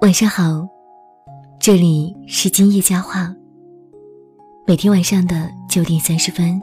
[0.00, 0.66] 晚上好，
[1.58, 3.30] 这里是今夜佳话。
[4.66, 6.58] 每天晚上的九点三十分，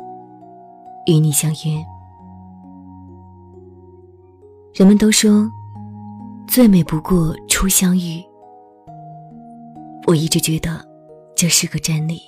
[1.05, 1.85] 与你相约。
[4.73, 5.47] 人们都说，
[6.47, 8.23] 最美不过初相遇。
[10.07, 10.83] 我一直觉得
[11.35, 12.19] 这是个真理。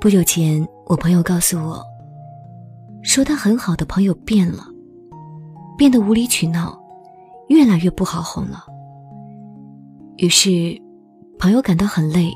[0.00, 1.82] 不久前，我朋友告诉我，
[3.02, 4.62] 说他很好的朋友变了，
[5.76, 6.80] 变得无理取闹，
[7.48, 8.66] 越来越不好哄了。
[10.16, 10.80] 于是，
[11.38, 12.32] 朋友感到很累。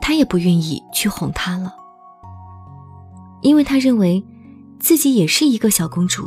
[0.00, 1.70] 他也不愿意去哄她了，
[3.42, 4.24] 因为他认为
[4.80, 6.26] 自己也是一个小公主，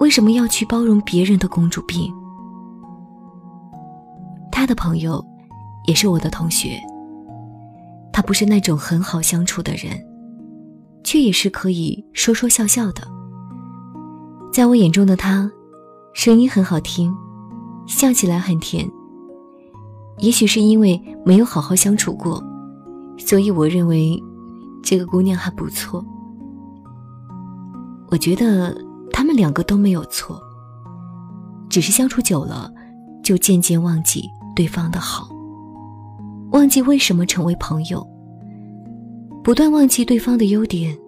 [0.00, 2.12] 为什么要去包容别人的公主病？
[4.52, 5.24] 他的朋友
[5.86, 6.78] 也是我的同学，
[8.12, 9.98] 他不是那种很好相处的人，
[11.02, 13.00] 却也是可以说说笑笑的。
[14.52, 15.50] 在我眼中的他，
[16.12, 17.16] 声音很好听，
[17.86, 18.86] 笑起来很甜。
[20.20, 22.42] 也许是因为没有好好相处过，
[23.16, 24.20] 所以我认为
[24.82, 26.04] 这个姑娘还不错。
[28.10, 28.76] 我觉得
[29.12, 30.40] 他们两个都没有错，
[31.68, 32.72] 只是相处久了，
[33.22, 35.28] 就渐渐忘记对方的好，
[36.50, 38.04] 忘记为什么成为朋友，
[39.44, 40.98] 不断忘记对方的优点，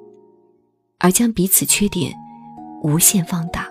[0.98, 2.12] 而将彼此缺点
[2.82, 3.66] 无限放大。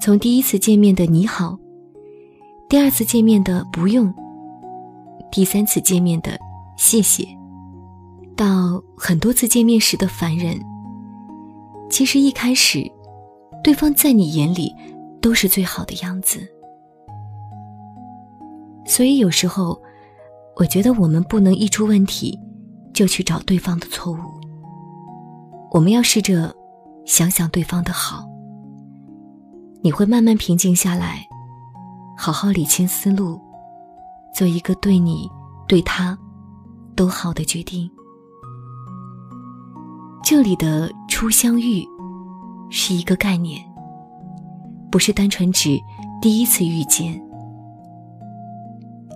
[0.00, 1.56] 从第一次见面的你好。
[2.74, 4.12] 第二次见面的不用，
[5.30, 6.36] 第三次见面的
[6.76, 7.24] 谢谢，
[8.34, 10.60] 到很多次见面时的烦人。
[11.88, 12.82] 其实一开始，
[13.62, 14.74] 对方在你眼里
[15.22, 16.40] 都是最好的样子。
[18.84, 19.80] 所以有时候，
[20.56, 22.36] 我觉得我们不能一出问题
[22.92, 24.18] 就去找对方的错误。
[25.70, 26.52] 我们要试着
[27.06, 28.28] 想想对方的好，
[29.80, 31.24] 你会慢慢平静下来。
[32.16, 33.40] 好好理清思路，
[34.34, 35.28] 做一个对你、
[35.66, 36.16] 对他
[36.94, 37.90] 都好的决定。
[40.22, 41.86] 这里的初相遇
[42.70, 43.60] 是一个概念，
[44.90, 45.78] 不是单纯指
[46.22, 47.20] 第一次遇见，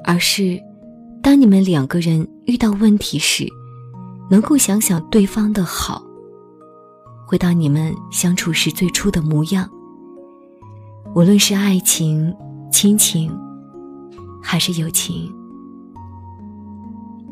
[0.04, 0.60] 而是
[1.22, 3.46] 当你们两个人遇到问题时，
[4.28, 6.02] 能够想想对方的好，
[7.26, 9.70] 回到你们相处时最初的模样。
[11.14, 12.34] 无论是爱情。
[12.70, 13.36] 亲情
[14.42, 15.32] 还是友情，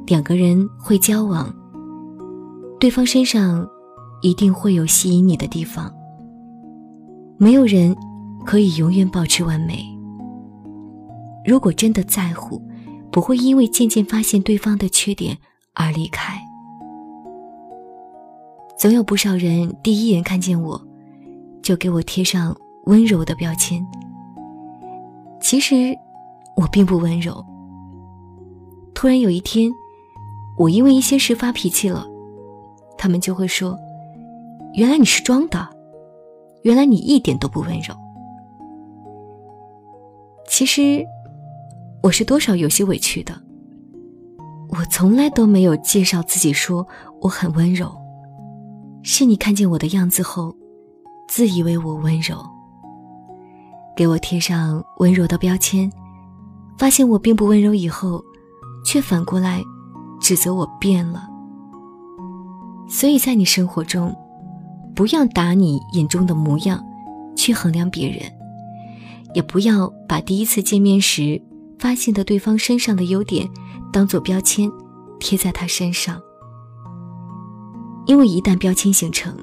[0.06, 1.54] 两个人会交往，
[2.80, 3.66] 对方身上
[4.22, 5.92] 一定会有吸引你的地方。
[7.38, 7.94] 没有人
[8.44, 9.84] 可以永远保持完美。
[11.44, 12.60] 如果真的在乎，
[13.12, 15.36] 不会因为渐渐发现对方的缺点
[15.74, 16.41] 而离开。
[18.78, 20.80] 总有不少人第一眼看见我，
[21.62, 23.86] 就给我贴上温柔的标签。
[25.48, 25.96] 其实，
[26.56, 27.46] 我并不温柔。
[28.92, 29.70] 突然有一天，
[30.58, 32.04] 我因为一些事发脾气了，
[32.98, 33.78] 他们就会说
[34.74, 35.68] ：“原来你是装的，
[36.64, 37.94] 原来你一点都不温柔。”
[40.50, 41.06] 其实，
[42.02, 43.32] 我是多少有些委屈的。
[44.70, 46.84] 我从来都没有介绍自己说
[47.20, 47.96] 我很温柔，
[49.04, 50.52] 是你看见我的样子后，
[51.28, 52.55] 自以为我温柔。
[53.96, 55.90] 给我贴上温柔的标签，
[56.76, 58.22] 发现我并不温柔以后，
[58.84, 59.64] 却反过来
[60.20, 61.26] 指责我变了。
[62.86, 64.14] 所以在你生活中，
[64.94, 66.84] 不要打你眼中的模样
[67.34, 68.20] 去衡量别人，
[69.34, 71.40] 也不要把第一次见面时
[71.78, 73.48] 发现的对方身上的优点
[73.90, 74.70] 当做标签
[75.18, 76.20] 贴在他身上，
[78.04, 79.34] 因为一旦标签形成，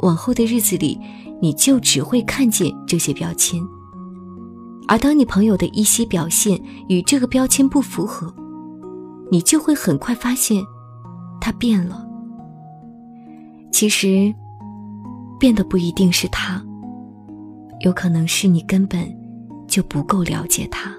[0.00, 0.98] 往后的日子里
[1.42, 3.60] 你就只会看见这些标签。
[4.88, 8.34] 而当你朋友的一些表现与这个标签不符合，
[9.30, 10.62] 你就会很快发现，
[11.40, 12.06] 他变了。
[13.70, 14.32] 其实，
[15.40, 16.62] 变的不一定是他，
[17.80, 19.08] 有可能是你根本
[19.66, 20.92] 就不够了解他。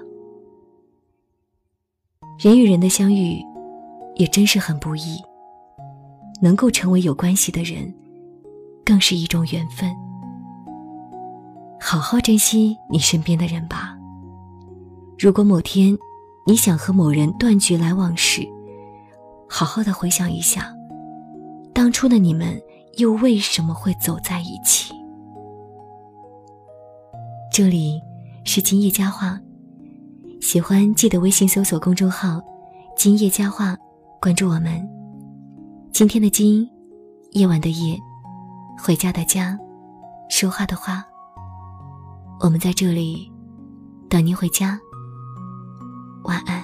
[2.38, 3.40] 人与人的相遇，
[4.16, 5.18] 也真是很不易。
[6.42, 7.94] 能够成为有关系的人，
[8.84, 9.94] 更是一种缘分。
[11.86, 13.94] 好好珍惜你身边的人吧。
[15.18, 15.94] 如果某天
[16.46, 18.40] 你想和某人断绝来往时，
[19.46, 20.74] 好好的回想一下，
[21.74, 22.58] 当初的你们
[22.96, 24.94] 又为什么会走在一起？
[27.52, 28.00] 这里
[28.44, 29.38] 是今夜佳话，
[30.40, 32.40] 喜欢记得微信搜索公众号
[32.96, 33.76] “今夜佳话”，
[34.22, 34.88] 关注我们。
[35.92, 36.66] 今天的今，
[37.32, 37.98] 夜晚的夜，
[38.82, 39.58] 回家的家，
[40.30, 41.04] 说话的话。
[42.44, 43.32] 我们在这里
[44.06, 44.78] 等您回家。
[46.24, 46.63] 晚安。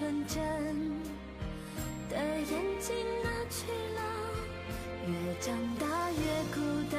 [0.00, 0.40] 纯真
[2.08, 2.48] 的眼
[2.80, 4.00] 睛哪去了？
[5.06, 5.12] 越
[5.42, 6.18] 长大越
[6.54, 6.58] 孤
[6.90, 6.98] 单，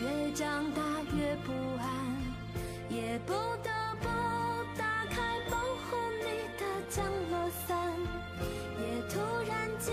[0.00, 0.80] 越长大
[1.14, 1.86] 越不安，
[2.88, 3.70] 也不得
[4.00, 4.08] 不
[4.78, 6.24] 打开保护你
[6.58, 7.76] 的降落伞。
[8.80, 9.92] 也突然间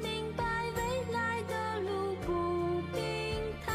[0.00, 0.44] 明白
[0.76, 3.02] 未来的路不平
[3.66, 3.74] 坦，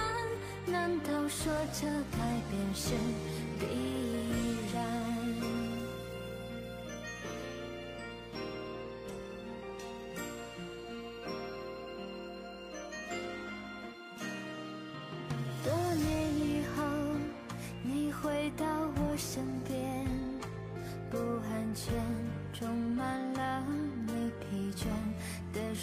[0.68, 2.18] 难道说这改
[2.50, 2.96] 变是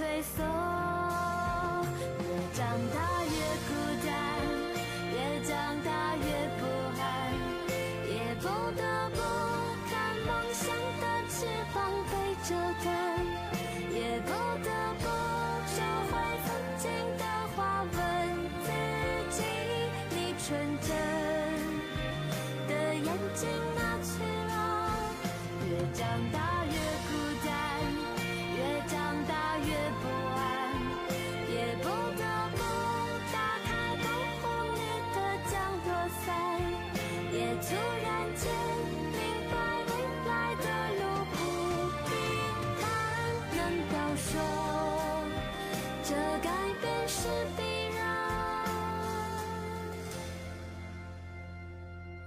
[0.00, 0.42] 退缩，
[2.24, 3.36] 越长大越
[3.68, 3.70] 孤
[4.06, 4.08] 单，
[5.12, 5.14] 越
[5.44, 5.52] 长
[5.84, 6.24] 大越
[6.56, 6.64] 不
[6.98, 7.04] 安，
[8.08, 8.44] 也不
[8.80, 8.80] 得
[9.10, 9.20] 不
[9.90, 9.92] 看
[10.24, 10.64] 梦想
[11.02, 11.76] 的翅膀
[12.08, 12.12] 被
[12.48, 12.48] 折
[12.82, 12.88] 断，